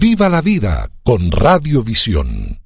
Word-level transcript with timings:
Viva 0.00 0.30
la 0.30 0.40
vida 0.40 0.90
con 1.02 1.30
Radiovisión. 1.30 2.58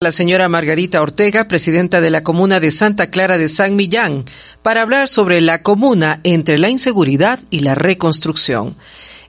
La 0.00 0.10
señora 0.10 0.48
Margarita 0.48 1.02
Ortega, 1.02 1.46
presidenta 1.46 2.00
de 2.00 2.10
la 2.10 2.24
comuna 2.24 2.58
de 2.58 2.72
Santa 2.72 3.10
Clara 3.10 3.38
de 3.38 3.48
San 3.48 3.76
Millán, 3.76 4.24
para 4.60 4.82
hablar 4.82 5.06
sobre 5.06 5.40
la 5.40 5.62
comuna 5.62 6.18
entre 6.24 6.58
la 6.58 6.70
inseguridad 6.70 7.38
y 7.48 7.60
la 7.60 7.76
reconstrucción. 7.76 8.74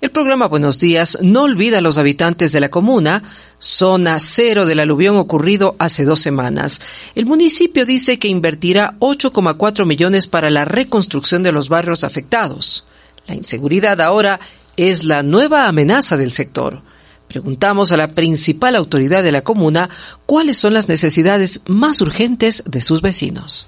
El 0.01 0.09
programa 0.09 0.47
Buenos 0.47 0.79
Días 0.79 1.19
no 1.21 1.43
olvida 1.43 1.77
a 1.77 1.81
los 1.81 1.99
habitantes 1.99 2.51
de 2.51 2.61
la 2.61 2.69
comuna, 2.69 3.21
zona 3.59 4.17
cero 4.17 4.65
del 4.65 4.79
aluvión 4.79 5.15
ocurrido 5.15 5.75
hace 5.77 6.03
dos 6.03 6.21
semanas. 6.21 6.81
El 7.13 7.27
municipio 7.27 7.85
dice 7.85 8.17
que 8.17 8.27
invertirá 8.27 8.95
8,4 8.97 9.85
millones 9.85 10.25
para 10.25 10.49
la 10.49 10.65
reconstrucción 10.65 11.43
de 11.43 11.51
los 11.51 11.69
barrios 11.69 12.03
afectados. 12.03 12.87
La 13.27 13.35
inseguridad 13.35 14.01
ahora 14.01 14.39
es 14.77 15.03
la 15.03 15.21
nueva 15.21 15.67
amenaza 15.67 16.17
del 16.17 16.31
sector. 16.31 16.81
Preguntamos 17.27 17.91
a 17.91 17.97
la 17.97 18.09
principal 18.09 18.75
autoridad 18.75 19.23
de 19.23 19.31
la 19.31 19.41
comuna 19.41 19.89
cuáles 20.25 20.57
son 20.57 20.73
las 20.73 20.87
necesidades 20.87 21.61
más 21.67 22.01
urgentes 22.01 22.63
de 22.65 22.81
sus 22.81 23.01
vecinos. 23.01 23.67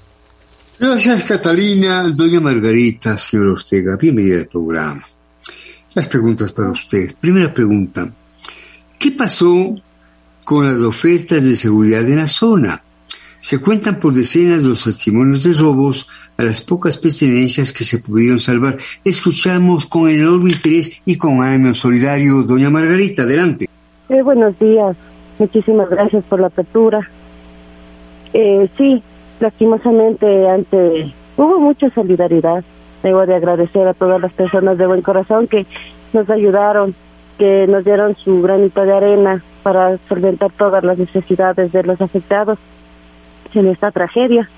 Gracias, 0.79 1.23
Catalina. 1.23 2.03
Doña 2.03 2.39
Margarita, 2.39 3.17
señor 3.17 3.47
Ortega, 3.47 3.95
bienvenida 3.95 4.37
al 4.39 4.47
programa. 4.47 5.03
Las 5.95 6.07
preguntas 6.07 6.51
para 6.51 6.69
usted. 6.69 7.15
Primera 7.19 7.51
pregunta. 7.51 8.13
¿Qué 8.99 9.11
pasó 9.11 9.75
con 10.45 10.67
las 10.67 10.79
ofertas 10.81 11.43
de 11.43 11.55
seguridad 11.55 12.01
en 12.01 12.17
la 12.17 12.27
zona? 12.27 12.83
Se 13.41 13.59
cuentan 13.59 13.99
por 13.99 14.13
decenas 14.13 14.63
los 14.63 14.83
testimonios 14.83 15.43
de 15.43 15.53
robos 15.53 16.09
a 16.37 16.43
las 16.43 16.61
pocas 16.61 16.97
pertenencias 16.97 17.71
que 17.71 17.83
se 17.83 17.99
pudieron 17.99 18.39
salvar. 18.39 18.77
Escuchamos 19.03 19.85
con 19.85 20.09
enorme 20.09 20.51
interés 20.51 21.01
y 21.05 21.17
con 21.17 21.41
ánimo 21.41 21.73
solidario. 21.73 22.43
Doña 22.43 22.69
Margarita, 22.69 23.23
adelante. 23.23 23.67
Eh, 24.09 24.21
buenos 24.21 24.57
días. 24.59 24.95
Muchísimas 25.39 25.89
gracias 25.89 26.23
por 26.25 26.39
la 26.39 26.47
apertura. 26.47 27.09
Eh, 28.33 28.69
sí, 28.77 29.01
lastimosamente 29.39 30.47
ante 30.49 31.13
hubo 31.37 31.59
mucha 31.59 31.89
solidaridad 31.91 32.63
Debo 33.03 33.25
de 33.25 33.35
agradecer 33.35 33.87
a 33.87 33.93
todas 33.93 34.19
las 34.19 34.33
personas 34.33 34.77
de 34.77 34.87
buen 34.87 35.01
corazón 35.01 35.47
que 35.47 35.65
nos 36.13 36.29
ayudaron, 36.29 36.95
que 37.37 37.67
nos 37.67 37.85
dieron 37.85 38.15
su 38.15 38.41
granito 38.41 38.83
de 38.83 38.93
arena 38.93 39.43
para 39.63 39.97
solventar 40.09 40.51
todas 40.51 40.83
las 40.83 40.97
necesidades 40.97 41.71
de 41.71 41.83
los 41.83 42.01
afectados 42.01 42.57
en 43.53 43.67
esta 43.67 43.91
tragedia. 43.91 44.49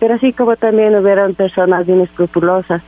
Pero 0.00 0.14
así 0.14 0.32
como 0.32 0.56
también 0.56 0.94
hubieron 0.94 1.34
personas 1.34 1.88
inescrupulosas 1.88 2.82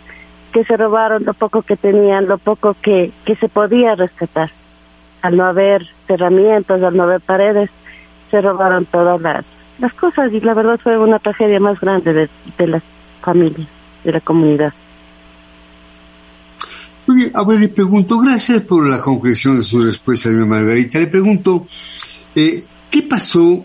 que 0.52 0.64
se 0.64 0.76
robaron 0.76 1.24
lo 1.24 1.34
poco 1.34 1.62
que 1.62 1.76
tenían, 1.76 2.26
lo 2.26 2.38
poco 2.38 2.76
que, 2.80 3.12
que 3.24 3.36
se 3.36 3.48
podía 3.48 3.94
rescatar. 3.94 4.50
Al 5.22 5.36
no 5.36 5.44
haber 5.44 5.86
herramientas, 6.08 6.82
al 6.82 6.96
no 6.96 7.04
haber 7.04 7.20
paredes, 7.20 7.70
se 8.30 8.40
robaron 8.40 8.86
todas 8.86 9.20
las, 9.20 9.44
las 9.78 9.92
cosas 9.94 10.32
y 10.32 10.40
la 10.40 10.54
verdad 10.54 10.78
fue 10.82 10.98
una 10.98 11.18
tragedia 11.18 11.60
más 11.60 11.78
grande 11.80 12.12
de, 12.12 12.30
de 12.58 12.66
las 12.66 12.82
familias, 13.20 13.68
de 14.04 14.12
la 14.12 14.20
comunidad. 14.20 14.72
Muy 17.06 17.16
bien, 17.16 17.32
ahora 17.34 17.58
le 17.58 17.68
pregunto, 17.68 18.18
gracias 18.18 18.62
por 18.62 18.86
la 18.86 19.00
concreción 19.00 19.56
de 19.56 19.62
su 19.62 19.80
respuesta, 19.80 20.30
doña 20.30 20.46
Margarita. 20.46 20.98
Le 20.98 21.08
pregunto, 21.08 21.66
eh, 22.34 22.64
¿qué 22.88 23.02
pasó 23.02 23.64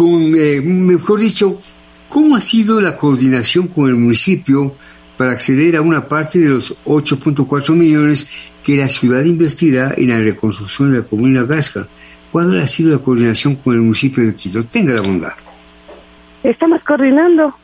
con, 0.00 0.32
eh, 0.34 0.62
mejor 0.62 1.20
dicho, 1.20 1.60
cómo 2.08 2.34
ha 2.34 2.40
sido 2.40 2.80
la 2.80 2.96
coordinación 2.96 3.68
con 3.68 3.86
el 3.86 3.96
municipio 3.96 4.74
para 5.18 5.32
acceder 5.32 5.76
a 5.76 5.82
una 5.82 6.08
parte 6.08 6.38
de 6.38 6.48
los 6.48 6.82
8.4 6.86 7.74
millones 7.74 8.30
que 8.64 8.76
la 8.76 8.88
ciudad 8.88 9.22
investirá 9.24 9.92
en 9.94 10.08
la 10.08 10.16
reconstrucción 10.16 10.90
de 10.90 11.00
la 11.00 11.04
comunidad 11.04 11.46
gasca? 11.46 11.86
¿Cuál 12.32 12.58
ha 12.62 12.66
sido 12.66 12.96
la 12.96 13.04
coordinación 13.04 13.56
con 13.56 13.74
el 13.74 13.82
municipio 13.82 14.24
de 14.24 14.34
Quito? 14.34 14.64
Tenga 14.64 14.94
la 14.94 15.02
bondad. 15.02 15.34
Estamos 16.44 16.82
coordinando. 16.82 17.54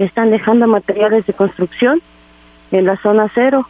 Están 0.00 0.32
dejando 0.32 0.66
materiales 0.66 1.26
de 1.26 1.32
construcción 1.32 2.02
en 2.72 2.86
la 2.86 3.00
zona 3.00 3.30
cero 3.32 3.68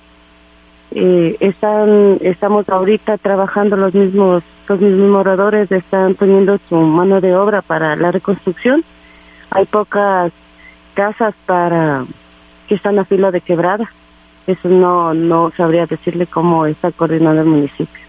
eh, 0.93 1.37
están 1.41 2.19
estamos 2.21 2.69
ahorita 2.69 3.19
trabajando 3.19 3.77
los 3.77 3.93
mismos 3.95 4.43
los 4.69 4.81
mismos 4.81 5.11
moradores 5.11 5.71
están 5.71 6.15
poniendo 6.15 6.59
su 6.69 6.77
mano 6.77 7.21
de 7.21 7.37
obra 7.37 7.63
para 7.63 7.97
la 7.97 8.11
reconstrucción. 8.11 8.85
Hay 9.51 9.65
pocas 9.67 10.33
casas 10.95 11.35
para 11.47 12.05
que 12.67 12.75
están 12.75 12.99
a 12.99 13.05
filo 13.05 13.31
de 13.31 13.41
quebrada. 13.41 13.91
Eso 14.47 14.69
no 14.69 15.15
no 15.15 15.53
sabría 15.57 15.87
decirle 15.87 16.27
cómo 16.27 16.67
está 16.67 16.91
coordinando 16.93 17.43
el 17.43 17.49
municipio. 17.49 18.03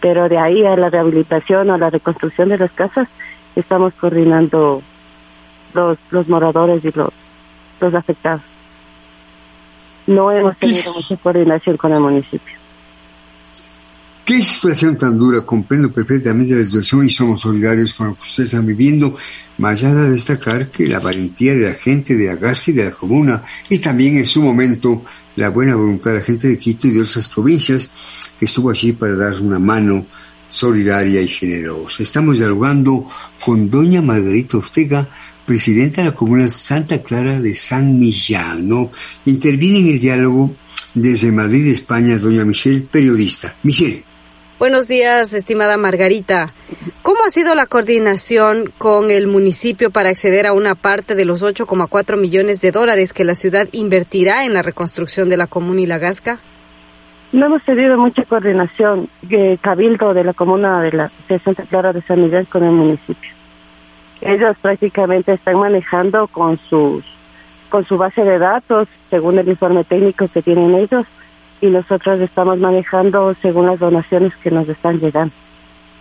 Pero 0.00 0.28
de 0.28 0.38
ahí 0.38 0.64
a 0.64 0.76
la 0.76 0.90
rehabilitación 0.90 1.70
o 1.70 1.78
la 1.78 1.90
reconstrucción 1.90 2.48
de 2.48 2.58
las 2.58 2.72
casas 2.72 3.08
estamos 3.56 3.94
coordinando 3.94 4.82
los 5.74 5.98
los 6.10 6.28
moradores 6.28 6.84
y 6.84 6.90
los 6.92 7.10
los 7.80 7.94
afectados 7.94 8.42
no 10.10 10.30
hemos 10.32 10.58
tenido 10.58 10.92
mucha 10.92 11.16
coordinación 11.16 11.76
con 11.76 11.92
el 11.92 12.00
municipio. 12.00 12.54
Qué 14.24 14.42
situación 14.42 14.96
tan 14.96 15.18
dura, 15.18 15.40
comprendo 15.40 15.90
perfectamente 15.90 16.54
la 16.54 16.64
situación 16.64 17.04
y 17.04 17.10
somos 17.10 17.40
solidarios 17.40 17.94
con 17.94 18.08
lo 18.08 18.14
que 18.14 18.22
ustedes 18.22 18.50
están 18.50 18.66
viviendo, 18.66 19.16
más 19.58 19.82
allá 19.82 19.94
de 19.94 20.10
destacar 20.10 20.70
que 20.70 20.86
la 20.86 21.00
valentía 21.00 21.54
de 21.54 21.68
la 21.68 21.74
gente 21.74 22.14
de 22.14 22.30
Agasca 22.30 22.70
y 22.70 22.74
de 22.74 22.84
la 22.84 22.90
comuna, 22.92 23.42
y 23.68 23.78
también 23.78 24.18
en 24.18 24.26
su 24.26 24.42
momento 24.42 25.02
la 25.36 25.48
buena 25.48 25.74
voluntad 25.74 26.12
de 26.12 26.18
la 26.18 26.24
gente 26.24 26.48
de 26.48 26.58
Quito 26.58 26.86
y 26.86 26.92
de 26.92 27.00
otras 27.00 27.28
provincias, 27.28 27.90
que 28.38 28.44
estuvo 28.44 28.70
allí 28.70 28.92
para 28.92 29.16
dar 29.16 29.40
una 29.40 29.58
mano 29.58 30.06
solidaria 30.46 31.20
y 31.20 31.28
generosa. 31.28 32.02
Estamos 32.02 32.38
dialogando 32.38 33.06
con 33.44 33.70
doña 33.70 34.02
Margarita 34.02 34.58
Ortega, 34.58 35.08
presidenta 35.50 36.00
de 36.00 36.10
la 36.10 36.14
comuna 36.14 36.46
Santa 36.46 37.02
Clara 37.02 37.40
de 37.40 37.56
San 37.56 37.98
Millán. 37.98 38.68
¿no? 38.68 38.92
Interviene 39.24 39.80
en 39.80 39.88
el 39.88 39.98
diálogo 39.98 40.52
desde 40.94 41.32
Madrid, 41.32 41.66
España, 41.66 42.18
doña 42.18 42.44
Michelle, 42.44 42.82
periodista. 42.82 43.56
Michelle. 43.64 44.04
Buenos 44.60 44.86
días, 44.86 45.34
estimada 45.34 45.76
Margarita. 45.76 46.52
¿Cómo 47.02 47.24
ha 47.26 47.30
sido 47.30 47.56
la 47.56 47.66
coordinación 47.66 48.72
con 48.78 49.10
el 49.10 49.26
municipio 49.26 49.90
para 49.90 50.10
acceder 50.10 50.46
a 50.46 50.52
una 50.52 50.76
parte 50.76 51.16
de 51.16 51.24
los 51.24 51.42
8,4 51.42 52.16
millones 52.16 52.60
de 52.60 52.70
dólares 52.70 53.12
que 53.12 53.24
la 53.24 53.34
ciudad 53.34 53.66
invertirá 53.72 54.44
en 54.44 54.54
la 54.54 54.62
reconstrucción 54.62 55.28
de 55.28 55.36
la 55.36 55.48
comuna 55.48 55.80
y 55.80 55.86
la 55.86 55.98
Gasca? 55.98 56.38
No 57.32 57.46
hemos 57.46 57.64
tenido 57.64 57.98
mucha 57.98 58.22
coordinación, 58.22 59.08
de 59.22 59.58
cabildo 59.60 60.14
de 60.14 60.22
la 60.22 60.32
comuna 60.32 60.80
de, 60.80 60.92
la, 60.92 61.10
de 61.28 61.40
Santa 61.40 61.64
Clara 61.64 61.92
de 61.92 62.02
San 62.02 62.22
Miguel 62.22 62.46
con 62.46 62.62
el 62.62 62.70
municipio 62.70 63.39
ellos 64.20 64.56
prácticamente 64.60 65.32
están 65.32 65.56
manejando 65.56 66.26
con 66.28 66.58
sus 66.68 67.04
con 67.70 67.86
su 67.86 67.96
base 67.96 68.24
de 68.24 68.38
datos 68.38 68.88
según 69.10 69.38
el 69.38 69.48
informe 69.48 69.84
técnico 69.84 70.26
que 70.28 70.42
tienen 70.42 70.74
ellos 70.74 71.06
y 71.60 71.66
nosotros 71.66 72.20
estamos 72.20 72.58
manejando 72.58 73.34
según 73.40 73.66
las 73.66 73.78
donaciones 73.78 74.34
que 74.42 74.50
nos 74.50 74.68
están 74.68 74.98
llegando. 74.98 75.32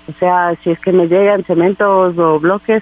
O 0.07 0.13
sea, 0.19 0.55
si 0.63 0.71
es 0.71 0.79
que 0.79 0.91
me 0.91 1.07
llegan 1.07 1.43
cementos 1.43 2.17
o 2.17 2.39
bloques, 2.39 2.81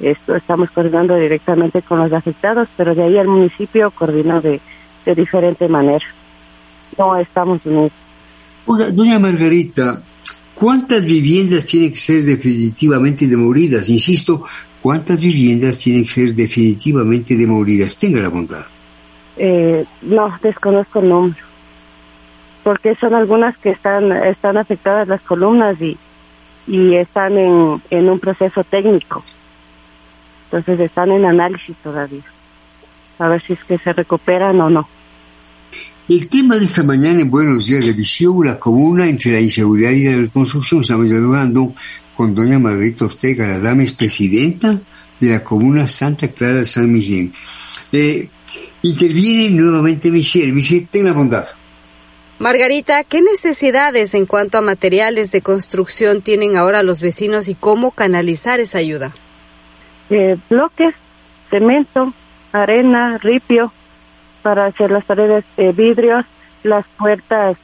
esto 0.00 0.34
estamos 0.34 0.70
coordinando 0.70 1.14
directamente 1.16 1.82
con 1.82 2.00
los 2.00 2.12
afectados, 2.12 2.68
pero 2.76 2.94
de 2.94 3.04
ahí 3.04 3.16
el 3.16 3.28
municipio 3.28 3.90
coordina 3.92 4.40
de, 4.40 4.60
de 5.04 5.14
diferente 5.14 5.68
manera. 5.68 6.04
No 6.98 7.16
estamos 7.16 7.64
unidos. 7.64 7.92
Doña 8.66 9.18
Margarita, 9.18 10.02
¿cuántas 10.54 11.04
viviendas 11.04 11.66
tienen 11.66 11.92
que 11.92 11.98
ser 11.98 12.22
definitivamente 12.22 13.26
demolidas? 13.26 13.88
Insisto, 13.88 14.42
¿Cuántas 14.84 15.18
viviendas 15.18 15.78
tienen 15.78 16.02
que 16.02 16.10
ser 16.10 16.34
definitivamente 16.34 17.34
demolidas? 17.34 17.96
Tenga 17.96 18.20
la 18.20 18.28
bondad. 18.28 18.66
Eh, 19.38 19.86
no, 20.02 20.38
desconozco 20.42 20.98
el 20.98 21.08
número. 21.08 21.42
Porque 22.62 22.94
son 22.96 23.14
algunas 23.14 23.56
que 23.56 23.70
están, 23.70 24.12
están 24.12 24.58
afectadas 24.58 25.08
las 25.08 25.22
columnas 25.22 25.80
y, 25.80 25.96
y 26.66 26.96
están 26.96 27.38
en, 27.38 27.80
en 27.88 28.10
un 28.10 28.20
proceso 28.20 28.62
técnico. 28.62 29.24
Entonces 30.50 30.78
están 30.80 31.12
en 31.12 31.24
análisis 31.24 31.74
todavía. 31.78 32.24
A 33.18 33.28
ver 33.28 33.40
si 33.40 33.54
es 33.54 33.64
que 33.64 33.78
se 33.78 33.94
recuperan 33.94 34.60
o 34.60 34.68
no. 34.68 34.86
El 36.06 36.28
tema 36.28 36.58
de 36.58 36.66
esta 36.66 36.82
mañana 36.82 37.22
en 37.22 37.30
Buenos 37.30 37.66
Días 37.66 37.86
de 37.86 37.94
Visión, 37.94 38.44
la 38.44 38.60
comuna 38.60 39.08
entre 39.08 39.32
la 39.32 39.40
inseguridad 39.40 39.90
y 39.90 40.04
la 40.04 40.18
reconstrucción, 40.18 40.82
estamos 40.82 41.08
dialogando 41.08 41.72
con 42.14 42.34
doña 42.34 42.58
Margarita 42.58 43.06
Ortega, 43.06 43.46
la 43.46 43.58
dama 43.58 43.84
es 43.84 43.92
presidenta 43.92 44.78
de 45.18 45.28
la 45.30 45.42
comuna 45.42 45.88
Santa 45.88 46.28
Clara 46.28 46.58
de 46.58 46.66
San 46.66 46.92
Miguel. 46.92 47.32
Eh, 47.90 48.28
interviene 48.82 49.58
nuevamente 49.58 50.10
Michelle. 50.10 50.52
Michelle, 50.52 50.86
ten 50.90 51.06
la 51.06 51.14
bondad. 51.14 51.46
Margarita, 52.38 53.02
¿qué 53.04 53.22
necesidades 53.22 54.12
en 54.12 54.26
cuanto 54.26 54.58
a 54.58 54.60
materiales 54.60 55.32
de 55.32 55.40
construcción 55.40 56.20
tienen 56.20 56.58
ahora 56.58 56.82
los 56.82 57.00
vecinos 57.00 57.48
y 57.48 57.54
cómo 57.54 57.92
canalizar 57.92 58.60
esa 58.60 58.76
ayuda? 58.76 59.14
Eh, 60.10 60.36
bloques, 60.50 60.94
cemento, 61.48 62.12
arena, 62.52 63.16
ripio, 63.16 63.72
para 64.44 64.66
hacer 64.66 64.90
las 64.90 65.04
paredes, 65.04 65.42
de 65.56 65.72
vidrios, 65.72 66.26
las 66.62 66.84
puertas, 66.98 67.56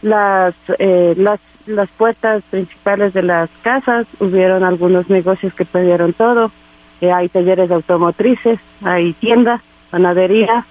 las, 0.00 0.54
eh, 0.78 1.14
las 1.18 1.38
las 1.66 1.88
puertas 1.90 2.44
principales 2.48 3.12
de 3.12 3.22
las 3.22 3.50
casas, 3.62 4.06
hubieron 4.20 4.62
algunos 4.62 5.10
negocios 5.10 5.52
que 5.52 5.64
perdieron 5.64 6.12
todo, 6.12 6.52
eh, 7.00 7.10
hay 7.12 7.28
talleres 7.28 7.72
automotrices, 7.72 8.60
hay 8.84 9.12
tiendas, 9.14 9.60
panadería, 9.90 10.64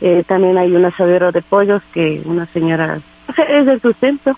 eh, 0.00 0.24
también 0.26 0.56
hay 0.56 0.74
un 0.74 0.86
asadero 0.86 1.32
de 1.32 1.42
pollos 1.42 1.82
que 1.92 2.22
una 2.24 2.46
señora 2.46 3.00
es 3.48 3.66
del 3.66 3.80
sustento. 3.80 4.36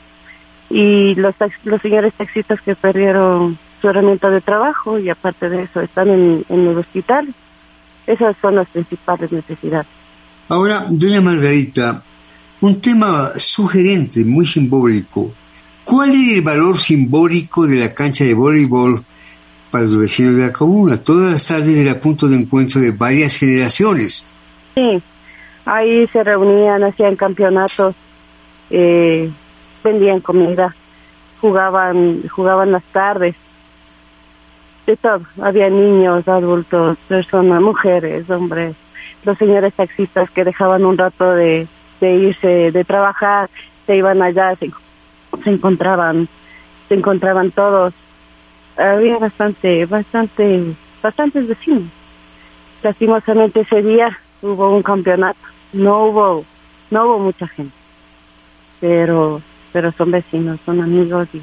Y 0.70 1.14
los 1.14 1.34
los 1.64 1.80
señores 1.80 2.12
taxistas 2.12 2.60
que 2.60 2.74
perdieron 2.74 3.56
su 3.80 3.88
herramienta 3.88 4.28
de 4.28 4.42
trabajo 4.42 4.98
y 4.98 5.08
aparte 5.08 5.48
de 5.48 5.62
eso 5.62 5.80
están 5.80 6.08
en, 6.08 6.44
en 6.48 6.68
el 6.68 6.76
hospital. 6.76 7.28
Esas 8.08 8.34
son 8.40 8.54
las 8.54 8.66
principales 8.70 9.30
necesidades. 9.30 9.86
Ahora, 10.48 10.86
doña 10.88 11.20
Margarita, 11.20 12.02
un 12.62 12.80
tema 12.80 13.28
sugerente, 13.36 14.24
muy 14.24 14.46
simbólico. 14.46 15.30
¿Cuál 15.84 16.10
es 16.12 16.38
el 16.38 16.42
valor 16.42 16.78
simbólico 16.78 17.66
de 17.66 17.76
la 17.76 17.92
cancha 17.92 18.24
de 18.24 18.32
voleibol 18.32 19.04
para 19.70 19.84
los 19.84 19.98
vecinos 19.98 20.36
de 20.36 20.46
la 20.46 20.52
comuna? 20.54 20.96
Todas 20.96 21.32
las 21.32 21.46
tardes 21.46 21.76
era 21.76 22.00
punto 22.00 22.26
de 22.26 22.36
encuentro 22.36 22.80
de 22.80 22.92
varias 22.92 23.36
generaciones. 23.36 24.26
Sí, 24.74 25.02
ahí 25.66 26.06
se 26.06 26.24
reunían, 26.24 26.84
hacían 26.84 27.14
campeonatos, 27.14 27.94
eh, 28.70 29.30
vendían 29.84 30.20
comida, 30.20 30.74
jugaban, 31.42 32.22
jugaban 32.30 32.72
las 32.72 32.84
tardes, 32.84 33.36
de 34.88 34.96
todo. 34.96 35.20
Había 35.42 35.68
niños, 35.68 36.26
adultos, 36.26 36.96
personas, 37.08 37.60
mujeres, 37.60 38.28
hombres, 38.30 38.74
los 39.22 39.36
señores 39.36 39.74
taxistas 39.74 40.30
que 40.30 40.44
dejaban 40.44 40.84
un 40.86 40.96
rato 40.96 41.30
de, 41.32 41.68
de 42.00 42.14
irse, 42.14 42.72
de 42.72 42.84
trabajar, 42.84 43.50
se 43.86 43.96
iban 43.96 44.22
allá, 44.22 44.56
se, 44.56 44.70
se 45.44 45.50
encontraban, 45.50 46.26
se 46.88 46.94
encontraban 46.94 47.50
todos. 47.50 47.92
Había 48.78 49.18
bastante, 49.18 49.84
bastante, 49.84 50.74
bastantes 51.02 51.46
vecinos. 51.46 51.90
Lastimosamente 52.82 53.60
ese 53.60 53.82
día 53.82 54.18
hubo 54.40 54.74
un 54.74 54.82
campeonato, 54.82 55.38
no 55.74 56.06
hubo, 56.06 56.44
no 56.90 57.04
hubo 57.04 57.18
mucha 57.18 57.46
gente, 57.46 57.74
pero, 58.80 59.42
pero 59.70 59.92
son 59.92 60.12
vecinos, 60.12 60.60
son 60.64 60.80
amigos 60.80 61.28
y, 61.34 61.42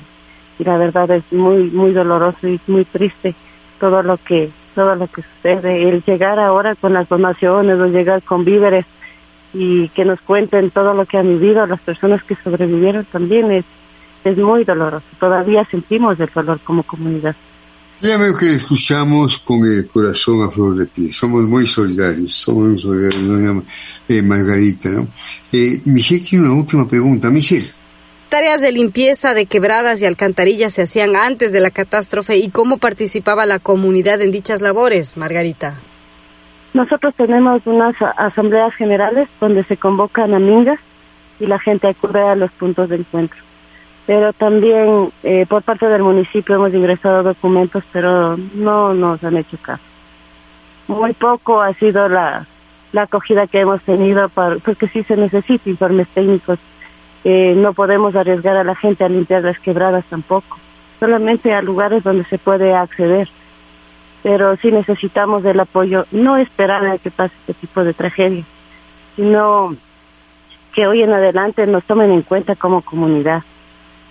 y 0.59 0.63
la 0.63 0.77
verdad 0.77 1.09
es 1.11 1.23
muy, 1.31 1.69
muy 1.69 1.91
doloroso 1.91 2.47
y 2.47 2.59
muy 2.67 2.85
triste 2.85 3.35
todo 3.79 4.01
lo 4.03 4.17
que, 4.17 4.49
todo 4.73 4.95
lo 4.95 5.07
que 5.07 5.21
sucede. 5.21 5.89
El 5.89 6.03
llegar 6.03 6.39
ahora 6.39 6.75
con 6.75 6.93
las 6.93 7.07
donaciones 7.09 7.79
o 7.79 7.85
llegar 7.87 8.21
con 8.23 8.45
víveres 8.45 8.85
y 9.53 9.89
que 9.89 10.05
nos 10.05 10.19
cuenten 10.21 10.71
todo 10.71 10.93
lo 10.93 11.05
que 11.05 11.17
han 11.17 11.27
vivido 11.27 11.65
las 11.65 11.79
personas 11.79 12.23
que 12.23 12.35
sobrevivieron 12.35 13.05
también 13.05 13.51
es, 13.51 13.65
es 14.23 14.37
muy 14.37 14.63
doloroso. 14.63 15.05
Todavía 15.19 15.65
sentimos 15.65 16.19
el 16.19 16.29
dolor 16.33 16.59
como 16.63 16.83
comunidad. 16.83 17.35
Ya 18.01 18.17
veo 18.17 18.35
que 18.35 18.53
escuchamos 18.53 19.37
con 19.37 19.65
el 19.65 19.87
corazón 19.87 20.43
a 20.43 20.51
flor 20.51 20.75
de 20.75 20.85
piel. 20.85 21.13
Somos 21.13 21.43
muy 21.45 21.65
solidarios, 21.65 22.33
somos 22.33 22.69
muy 22.69 22.77
solidarios, 22.77 23.27
doña 23.27 23.61
eh, 24.07 24.21
Margarita. 24.21 24.89
¿no? 24.89 25.07
Eh, 25.51 25.81
Michelle 25.85 26.21
tiene 26.21 26.45
una 26.45 26.55
última 26.55 26.87
pregunta. 26.87 27.29
Michelle. 27.29 27.84
Tareas 28.29 28.59
de 28.59 28.71
limpieza 28.71 29.33
de 29.33 29.45
quebradas 29.45 30.01
y 30.01 30.05
alcantarillas 30.05 30.73
se 30.73 30.81
hacían 30.81 31.15
antes 31.15 31.51
de 31.51 31.59
la 31.59 31.69
catástrofe 31.69 32.37
y 32.37 32.49
cómo 32.49 32.77
participaba 32.77 33.45
la 33.45 33.59
comunidad 33.59 34.21
en 34.21 34.31
dichas 34.31 34.61
labores, 34.61 35.15
Margarita. 35.17 35.75
Nosotros 36.73 37.13
tenemos 37.15 37.61
unas 37.65 37.95
asambleas 38.17 38.73
generales 38.75 39.29
donde 39.39 39.63
se 39.63 39.77
convocan 39.77 40.33
amigas 40.33 40.79
y 41.39 41.45
la 41.45 41.59
gente 41.59 41.87
acude 41.87 42.19
a 42.19 42.35
los 42.35 42.51
puntos 42.51 42.89
de 42.89 42.97
encuentro. 42.97 43.39
Pero 44.05 44.33
también 44.33 45.09
eh, 45.23 45.45
por 45.47 45.63
parte 45.63 45.87
del 45.87 46.03
municipio 46.03 46.55
hemos 46.55 46.73
ingresado 46.73 47.23
documentos, 47.23 47.83
pero 47.93 48.37
no 48.37 48.93
nos 48.93 49.23
han 49.23 49.37
hecho 49.37 49.57
caso. 49.61 49.83
Muy 50.87 51.13
poco 51.13 51.61
ha 51.61 51.73
sido 51.75 52.09
la, 52.09 52.45
la 52.91 53.03
acogida 53.03 53.47
que 53.47 53.61
hemos 53.61 53.81
tenido, 53.83 54.29
para, 54.29 54.57
porque 54.57 54.87
sí 54.87 55.03
se 55.03 55.15
necesita 55.15 55.69
informes 55.69 56.07
técnicos. 56.09 56.59
Eh, 57.27 57.55
no 57.57 57.73
podemos 57.73 58.15
arriesgar 58.15 58.55
a 58.55 58.63
la 58.63 58.75
gente 58.75 59.03
a 59.03 59.09
limpiar 59.09 59.41
las 59.41 59.59
quebradas 59.59 60.05
tampoco, 60.05 60.59
solamente 60.99 61.53
a 61.55 61.63
lugares 61.63 62.03
donde 62.03 62.23
se 62.25 62.37
puede 62.37 62.75
acceder. 62.75 63.27
Pero 64.21 64.55
sí 64.57 64.71
necesitamos 64.71 65.41
del 65.41 65.59
apoyo, 65.59 66.05
no 66.11 66.37
esperar 66.37 66.85
a 66.85 66.99
que 66.99 67.09
pase 67.09 67.33
este 67.39 67.55
tipo 67.55 67.83
de 67.83 67.95
tragedia, 67.95 68.43
sino 69.15 69.75
que 70.73 70.85
hoy 70.85 71.01
en 71.01 71.13
adelante 71.13 71.65
nos 71.65 71.83
tomen 71.85 72.11
en 72.11 72.21
cuenta 72.21 72.55
como 72.55 72.81
comunidad, 72.81 73.41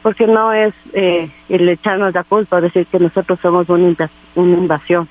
porque 0.02 0.26
no 0.26 0.52
es 0.52 0.74
eh, 0.92 1.30
el 1.48 1.68
echarnos 1.68 2.14
la 2.14 2.24
culpa, 2.24 2.60
decir 2.60 2.86
que 2.86 2.98
nosotros 2.98 3.38
somos 3.40 3.68
una, 3.68 4.10
una 4.34 4.56
invasión, 4.56 5.08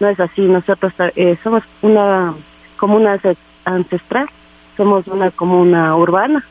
no 0.00 0.08
es 0.08 0.18
así, 0.20 0.40
nosotros 0.42 0.94
eh, 1.16 1.36
somos 1.42 1.64
una 1.82 2.34
comuna 2.78 3.20
ancestral, 3.64 4.26
somos 4.76 5.06
una 5.06 5.30
comuna 5.30 5.94
urbana, 5.96 6.44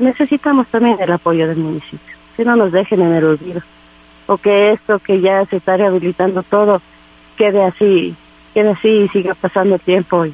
necesitamos 0.00 0.66
también 0.68 0.96
el 1.00 1.12
apoyo 1.12 1.46
del 1.46 1.58
municipio, 1.58 2.16
que 2.36 2.44
no 2.44 2.56
nos 2.56 2.72
dejen 2.72 3.02
en 3.02 3.12
el 3.12 3.24
olvido 3.24 3.62
o 4.30 4.38
que 4.38 4.72
esto 4.72 5.00
que 5.00 5.20
ya 5.20 5.44
se 5.46 5.56
está 5.56 5.76
rehabilitando 5.76 6.44
todo 6.44 6.80
quede 7.36 7.64
así, 7.64 8.14
quede 8.54 8.70
así 8.70 8.88
y 8.88 9.08
siga 9.08 9.34
pasando 9.34 9.76
tiempo 9.78 10.24
y, 10.24 10.32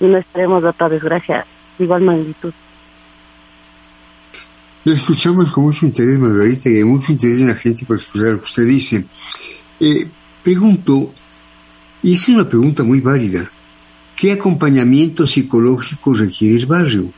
no 0.00 0.18
esperemos 0.18 0.64
otra 0.64 0.88
desgracia 0.88 1.46
de 1.78 1.84
igual 1.84 2.02
magnitud. 2.02 2.52
Lo 4.84 4.92
escuchamos 4.92 5.50
con 5.52 5.64
mucho 5.64 5.86
interés, 5.86 6.18
Margarita, 6.18 6.68
y 6.68 6.82
mucho 6.82 7.12
interés 7.12 7.40
en 7.40 7.48
la 7.48 7.54
gente 7.54 7.86
por 7.86 7.96
escuchar 7.96 8.32
lo 8.32 8.38
que 8.38 8.44
usted 8.44 8.66
dice. 8.66 9.06
Eh, 9.78 10.08
pregunto, 10.42 11.12
y 12.02 12.14
es 12.14 12.28
una 12.28 12.48
pregunta 12.48 12.82
muy 12.82 13.00
válida, 13.00 13.48
¿qué 14.16 14.32
acompañamiento 14.32 15.24
psicológico 15.24 16.14
requiere 16.14 16.56
el 16.56 16.66
barrio? 16.66 17.12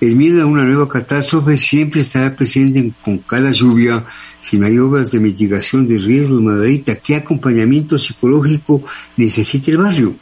El 0.00 0.14
miedo 0.14 0.42
a 0.42 0.46
una 0.46 0.62
nueva 0.62 0.88
catástrofe 0.88 1.56
siempre 1.56 2.02
estará 2.02 2.34
presente 2.36 2.92
con 3.02 3.18
cada 3.18 3.50
lluvia 3.50 4.04
si 4.38 4.56
no 4.56 4.66
hay 4.66 4.78
obras 4.78 5.10
de 5.10 5.18
mitigación 5.18 5.88
de 5.88 5.98
riesgos, 5.98 6.40
Margarita. 6.40 6.94
¿Qué 6.94 7.16
acompañamiento 7.16 7.98
psicológico 7.98 8.82
necesita 9.16 9.72
el 9.72 9.78
barrio? 9.78 10.14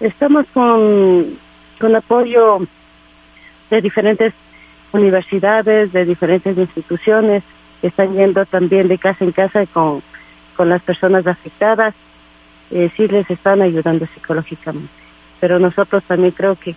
Estamos 0.00 0.46
con, 0.52 1.38
con 1.78 1.94
apoyo 1.94 2.66
de 3.70 3.80
diferentes 3.80 4.32
universidades, 4.92 5.92
de 5.92 6.04
diferentes 6.04 6.58
instituciones, 6.58 7.44
que 7.80 7.88
están 7.88 8.14
yendo 8.14 8.44
también 8.46 8.88
de 8.88 8.98
casa 8.98 9.24
en 9.24 9.32
casa 9.32 9.66
con, 9.66 10.02
con 10.56 10.68
las 10.68 10.82
personas 10.82 11.26
afectadas. 11.26 11.94
Eh, 12.70 12.90
sí 12.96 13.08
les 13.08 13.30
están 13.30 13.62
ayudando 13.62 14.06
psicológicamente. 14.14 14.90
Pero 15.38 15.58
nosotros 15.58 16.02
también 16.04 16.32
creo 16.32 16.56
que 16.56 16.74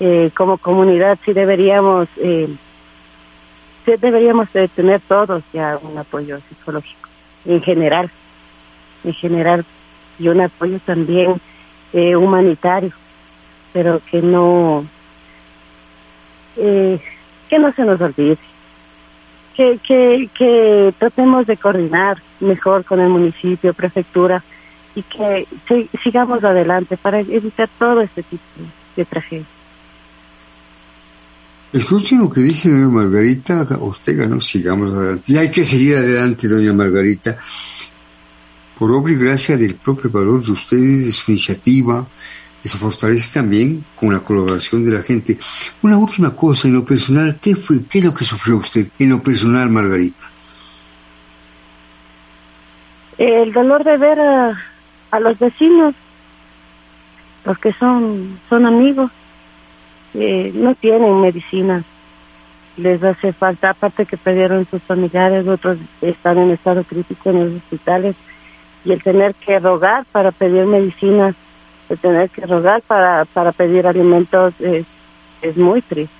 eh, 0.00 0.30
como 0.34 0.58
comunidad 0.58 1.18
sí 1.24 1.32
deberíamos 1.32 2.08
eh, 2.18 2.48
sí 3.84 3.92
deberíamos 3.98 4.52
de 4.52 4.68
tener 4.68 5.00
todos 5.02 5.42
ya 5.52 5.78
un 5.80 5.96
apoyo 5.96 6.38
psicológico 6.48 7.08
en 7.44 7.62
general 7.62 8.10
en 9.04 9.14
general 9.14 9.64
y 10.18 10.28
un 10.28 10.40
apoyo 10.40 10.78
también 10.84 11.40
eh, 11.92 12.16
humanitario 12.16 12.92
pero 13.72 14.00
que 14.10 14.22
no 14.22 14.84
eh, 16.56 17.00
que 17.48 17.58
no 17.58 17.72
se 17.72 17.84
nos 17.84 18.00
olvide 18.00 18.38
que, 19.56 19.78
que, 19.78 20.28
que 20.36 20.94
tratemos 20.98 21.46
de 21.46 21.56
coordinar 21.56 22.18
mejor 22.40 22.84
con 22.84 23.00
el 23.00 23.08
municipio, 23.08 23.72
prefectura 23.72 24.44
y 24.94 25.02
que 25.02 25.46
sigamos 26.02 26.44
adelante 26.44 26.96
para 26.96 27.20
evitar 27.20 27.68
todo 27.78 28.02
este 28.02 28.22
tipo 28.22 28.42
de 28.96 29.04
tragedias. 29.04 29.55
Escuchen 31.76 32.20
lo 32.20 32.30
que 32.30 32.40
dice 32.40 32.70
doña 32.70 32.88
Margarita 32.88 33.66
Ortega, 33.78 34.26
¿no? 34.26 34.40
Sigamos 34.40 34.94
adelante. 34.94 35.30
Y 35.30 35.36
hay 35.36 35.50
que 35.50 35.62
seguir 35.62 35.96
adelante, 35.96 36.48
doña 36.48 36.72
Margarita, 36.72 37.36
por 38.78 38.90
obra 38.92 39.12
y 39.12 39.16
gracia 39.16 39.58
del 39.58 39.74
propio 39.74 40.10
valor 40.10 40.42
de 40.42 40.52
ustedes, 40.52 41.04
de 41.04 41.12
su 41.12 41.32
iniciativa, 41.32 42.06
de 42.62 42.68
su 42.70 42.78
fortaleza 42.78 43.40
también 43.40 43.84
con 43.94 44.10
la 44.10 44.20
colaboración 44.20 44.86
de 44.86 44.92
la 44.92 45.02
gente. 45.02 45.38
Una 45.82 45.98
última 45.98 46.34
cosa, 46.34 46.66
en 46.66 46.74
lo 46.74 46.84
personal, 46.86 47.38
¿qué 47.42 47.54
fue, 47.54 47.84
qué 47.84 47.98
es 47.98 48.06
lo 48.06 48.14
que 48.14 48.24
sufrió 48.24 48.56
usted 48.56 48.88
en 48.98 49.10
lo 49.10 49.22
personal, 49.22 49.68
Margarita? 49.68 50.24
El 53.18 53.52
dolor 53.52 53.84
de 53.84 53.98
ver 53.98 54.18
a, 54.18 54.58
a 55.10 55.20
los 55.20 55.38
vecinos, 55.38 55.94
los 57.44 57.58
que 57.58 57.74
son, 57.74 58.40
son 58.48 58.64
amigos, 58.64 59.12
eh, 60.18 60.50
no 60.54 60.74
tienen 60.74 61.20
medicina. 61.20 61.84
Les 62.76 63.02
hace 63.02 63.32
falta, 63.32 63.70
aparte 63.70 64.04
que 64.04 64.16
perdieron 64.16 64.66
sus 64.66 64.82
familiares, 64.82 65.46
otros 65.46 65.78
están 66.00 66.38
en 66.38 66.50
estado 66.50 66.84
crítico 66.84 67.30
en 67.30 67.44
los 67.44 67.62
hospitales, 67.62 68.16
y 68.84 68.92
el 68.92 69.02
tener 69.02 69.34
que 69.34 69.58
rogar 69.58 70.04
para 70.12 70.30
pedir 70.30 70.66
medicinas, 70.66 71.34
el 71.88 71.98
tener 71.98 72.30
que 72.30 72.46
rogar 72.46 72.82
para, 72.82 73.24
para 73.24 73.52
pedir 73.52 73.86
alimentos 73.86 74.54
es, 74.60 74.86
es 75.42 75.56
muy 75.56 75.82
triste. 75.82 76.14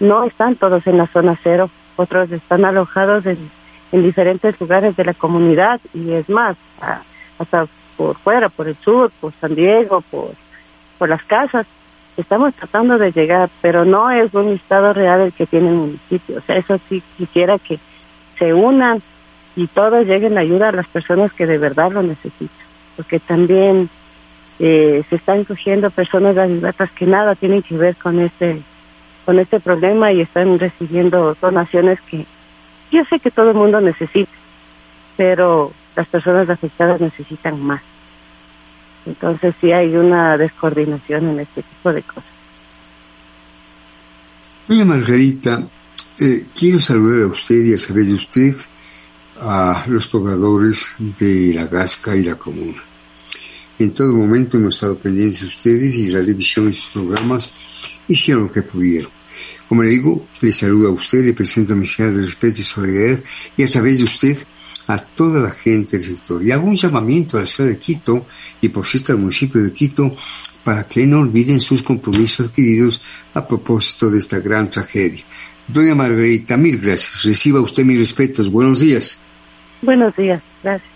no 0.00 0.24
están 0.24 0.56
todos 0.56 0.86
en 0.86 0.98
la 0.98 1.06
zona 1.06 1.38
cero, 1.42 1.70
otros 1.96 2.30
están 2.30 2.64
alojados 2.64 3.24
en, 3.26 3.50
en 3.92 4.02
diferentes 4.02 4.60
lugares 4.60 4.96
de 4.96 5.04
la 5.04 5.14
comunidad 5.14 5.80
y 5.94 6.12
es 6.12 6.28
más, 6.28 6.56
hasta 7.38 7.66
por 7.96 8.16
fuera, 8.16 8.48
por 8.48 8.68
el 8.68 8.76
sur, 8.76 9.10
por 9.20 9.32
San 9.40 9.54
Diego, 9.54 10.00
por, 10.00 10.30
por 10.98 11.08
las 11.08 11.22
casas. 11.24 11.66
Estamos 12.16 12.54
tratando 12.54 12.98
de 12.98 13.10
llegar, 13.12 13.48
pero 13.60 13.84
no 13.84 14.10
es 14.10 14.32
un 14.34 14.48
estado 14.50 14.92
real 14.92 15.20
el 15.20 15.32
que 15.32 15.46
tiene 15.46 15.68
el 15.68 15.74
municipio. 15.74 16.38
O 16.38 16.40
sea, 16.42 16.56
eso 16.56 16.78
sí 16.88 17.02
quisiera 17.16 17.58
que 17.58 17.78
se 18.38 18.52
unan 18.52 19.02
y 19.56 19.66
todos 19.66 20.06
lleguen 20.06 20.36
a 20.36 20.40
ayuda 20.40 20.68
a 20.68 20.72
las 20.72 20.86
personas 20.86 21.32
que 21.32 21.46
de 21.46 21.58
verdad 21.58 21.92
lo 21.92 22.02
necesitan. 22.02 22.66
Porque 22.96 23.18
también 23.18 23.88
eh, 24.58 25.02
se 25.08 25.16
están 25.16 25.44
cogiendo 25.44 25.90
personas 25.90 26.36
adivatas 26.36 26.90
que 26.92 27.06
nada 27.06 27.34
tienen 27.34 27.62
que 27.62 27.76
ver 27.76 27.96
con 27.96 28.20
este 28.20 28.60
con 29.24 29.38
este 29.38 29.60
problema 29.60 30.12
y 30.12 30.20
están 30.20 30.58
recibiendo 30.58 31.36
donaciones 31.40 32.00
que 32.02 32.26
yo 32.90 33.04
sé 33.04 33.20
que 33.20 33.30
todo 33.30 33.50
el 33.50 33.56
mundo 33.56 33.80
necesita, 33.80 34.32
pero 35.16 35.72
las 35.96 36.06
personas 36.08 36.50
afectadas 36.50 37.00
necesitan 37.00 37.60
más. 37.62 37.80
Entonces 39.06 39.54
sí 39.60 39.72
hay 39.72 39.96
una 39.96 40.36
descoordinación 40.36 41.30
en 41.30 41.40
este 41.40 41.62
tipo 41.62 41.92
de 41.92 42.02
cosas. 42.02 42.24
Doña 44.68 44.84
Margarita, 44.84 45.66
eh, 46.20 46.46
quiero 46.54 46.78
saludar 46.78 47.24
a 47.24 47.26
usted 47.26 47.64
y 47.64 47.74
a 47.74 47.78
saber 47.78 48.06
de 48.06 48.14
usted 48.14 48.54
a 49.40 49.84
los 49.88 50.06
pobladores 50.06 50.88
de 51.18 51.52
la 51.54 51.66
Gasca 51.66 52.14
y 52.14 52.22
la 52.22 52.36
Comuna. 52.36 52.82
En 53.78 53.92
todo 53.92 54.12
momento 54.14 54.56
hemos 54.56 54.76
estado 54.76 54.96
pendientes 54.96 55.40
de 55.40 55.46
ustedes 55.48 55.96
y 55.96 56.10
la 56.10 56.20
revisión 56.20 56.66
de 56.66 56.72
sus 56.72 56.92
programas 56.92 57.52
hicieron 58.06 58.44
lo 58.44 58.52
que 58.52 58.62
pudieron. 58.62 59.10
Como 59.68 59.82
le 59.82 59.90
digo, 59.90 60.26
le 60.40 60.52
saludo 60.52 60.90
a 60.90 60.92
usted, 60.92 61.24
le 61.24 61.32
presento 61.32 61.74
mis 61.74 61.92
señales 61.92 62.18
de 62.18 62.22
respeto 62.26 62.60
y 62.60 62.64
solidaridad 62.64 63.24
y 63.56 63.62
a 63.62 63.66
través 63.66 63.98
de 63.98 64.04
usted 64.04 64.36
a 64.88 64.98
toda 64.98 65.40
la 65.40 65.50
gente 65.50 65.92
del 65.92 66.02
sector. 66.02 66.42
Y 66.42 66.52
hago 66.52 66.66
un 66.66 66.76
llamamiento 66.76 67.36
a 67.36 67.40
la 67.40 67.46
ciudad 67.46 67.70
de 67.70 67.78
Quito 67.78 68.26
y 68.60 68.68
por 68.68 68.86
cierto 68.86 69.12
al 69.12 69.18
municipio 69.18 69.62
de 69.62 69.72
Quito 69.72 70.14
para 70.64 70.86
que 70.86 71.06
no 71.06 71.20
olviden 71.20 71.60
sus 71.60 71.82
compromisos 71.82 72.48
adquiridos 72.48 73.02
a 73.34 73.46
propósito 73.46 74.10
de 74.10 74.18
esta 74.18 74.38
gran 74.40 74.70
tragedia. 74.70 75.24
Doña 75.68 75.94
Margarita, 75.94 76.56
mil 76.56 76.78
gracias. 76.78 77.24
Reciba 77.24 77.60
usted 77.60 77.84
mis 77.84 77.98
respetos. 77.98 78.50
Buenos 78.50 78.80
días. 78.80 79.22
Buenos 79.80 80.14
días. 80.16 80.42
Gracias. 80.62 80.90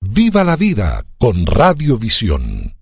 Viva 0.00 0.44
la 0.44 0.56
vida 0.56 1.04
con 1.18 1.44
Radiovisión. 1.44 2.77